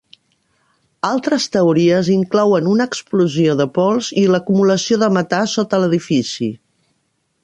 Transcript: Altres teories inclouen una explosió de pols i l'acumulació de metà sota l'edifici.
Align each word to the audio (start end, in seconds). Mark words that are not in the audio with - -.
Altres 1.09 1.43
teories 1.55 2.09
inclouen 2.13 2.71
una 2.71 2.87
explosió 2.91 3.53
de 3.59 3.67
pols 3.75 4.09
i 4.25 4.27
l'acumulació 4.33 5.01
de 5.05 5.11
metà 5.19 5.43
sota 5.53 5.81
l'edifici. 5.85 6.51